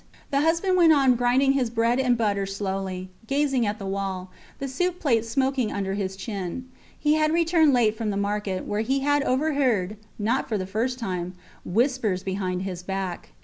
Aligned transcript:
The 0.31 0.41
husband 0.41 0.77
went 0.77 0.91
on 0.93 1.13
grinding 1.13 1.51
his 1.51 1.69
bread 1.69 1.99
and 1.99 2.17
butter 2.17 2.47
slowly, 2.47 3.11
gazing 3.27 3.67
at 3.67 3.77
the 3.77 3.85
wall, 3.85 4.31
the 4.57 4.67
soup 4.67 4.99
plate 4.99 5.23
smoking 5.25 5.71
under 5.71 5.93
his 5.93 6.15
chin. 6.15 6.67
He 6.97 7.13
had 7.13 7.31
returned 7.31 7.71
late 7.73 7.95
from 7.95 8.09
the 8.09 8.17
market, 8.17 8.65
where 8.65 8.81
he 8.81 9.01
had 9.01 9.21
overheard 9.21 9.97
(not 10.17 10.49
for 10.49 10.57
the 10.57 10.65
first 10.65 10.97
time) 10.97 11.35
whispers 11.63 12.23
behind 12.23 12.63
his 12.63 12.81
back. 12.81 13.29